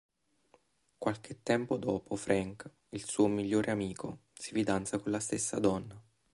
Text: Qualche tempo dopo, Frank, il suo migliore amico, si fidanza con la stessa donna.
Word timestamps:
Qualche 0.97 1.43
tempo 1.43 1.77
dopo, 1.77 2.15
Frank, 2.15 2.67
il 2.89 3.05
suo 3.07 3.27
migliore 3.27 3.69
amico, 3.69 4.21
si 4.33 4.51
fidanza 4.51 4.97
con 4.97 5.11
la 5.11 5.19
stessa 5.19 5.59
donna. 5.59 6.01